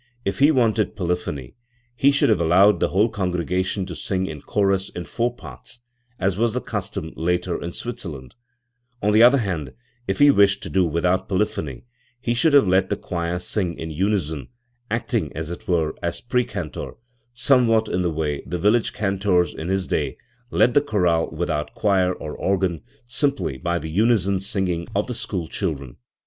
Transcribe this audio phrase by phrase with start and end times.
[0.25, 1.53] If he wanted polyphony,
[1.95, 5.79] he should have allowed the whole congregation to sing in chorus in four parts,
[6.17, 8.33] as was the custom later in Switzerland;
[9.03, 9.73] on the other hand,
[10.07, 11.85] if he wished to do without polyphony,
[12.19, 14.47] he should have lot the choir sing in unison,
[14.89, 16.95] acting, as it were, as precentor,
[17.35, 20.17] somewhat in the way the village cantors in his day
[20.49, 20.81] led the.
[20.81, 25.97] chorale without choir or organ, simply by the unison singing of the school children.